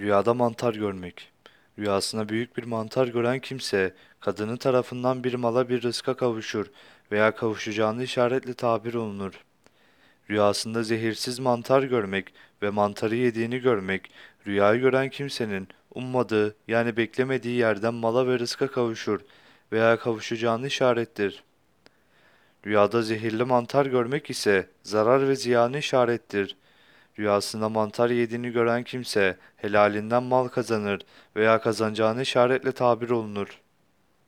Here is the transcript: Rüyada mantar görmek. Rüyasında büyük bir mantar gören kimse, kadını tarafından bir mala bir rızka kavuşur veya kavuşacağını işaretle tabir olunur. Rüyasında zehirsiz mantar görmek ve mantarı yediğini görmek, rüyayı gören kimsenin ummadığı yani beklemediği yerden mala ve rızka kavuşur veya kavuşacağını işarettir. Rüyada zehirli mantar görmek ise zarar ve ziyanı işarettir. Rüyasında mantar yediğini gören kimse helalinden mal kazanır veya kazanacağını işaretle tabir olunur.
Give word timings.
Rüyada 0.00 0.34
mantar 0.34 0.74
görmek. 0.74 1.32
Rüyasında 1.78 2.28
büyük 2.28 2.56
bir 2.56 2.64
mantar 2.64 3.06
gören 3.06 3.38
kimse, 3.38 3.94
kadını 4.20 4.56
tarafından 4.56 5.24
bir 5.24 5.34
mala 5.34 5.68
bir 5.68 5.82
rızka 5.82 6.16
kavuşur 6.16 6.66
veya 7.12 7.34
kavuşacağını 7.34 8.04
işaretle 8.04 8.54
tabir 8.54 8.94
olunur. 8.94 9.32
Rüyasında 10.30 10.82
zehirsiz 10.82 11.38
mantar 11.38 11.82
görmek 11.82 12.34
ve 12.62 12.70
mantarı 12.70 13.16
yediğini 13.16 13.58
görmek, 13.58 14.10
rüyayı 14.46 14.80
gören 14.80 15.08
kimsenin 15.08 15.68
ummadığı 15.94 16.56
yani 16.68 16.96
beklemediği 16.96 17.56
yerden 17.56 17.94
mala 17.94 18.26
ve 18.26 18.38
rızka 18.38 18.70
kavuşur 18.70 19.20
veya 19.72 19.98
kavuşacağını 19.98 20.66
işarettir. 20.66 21.44
Rüyada 22.66 23.02
zehirli 23.02 23.44
mantar 23.44 23.86
görmek 23.86 24.30
ise 24.30 24.66
zarar 24.82 25.28
ve 25.28 25.36
ziyanı 25.36 25.78
işarettir. 25.78 26.56
Rüyasında 27.18 27.68
mantar 27.68 28.10
yediğini 28.10 28.50
gören 28.50 28.84
kimse 28.84 29.36
helalinden 29.56 30.22
mal 30.22 30.48
kazanır 30.48 31.00
veya 31.36 31.60
kazanacağını 31.60 32.22
işaretle 32.22 32.72
tabir 32.72 33.10
olunur. 33.10 33.60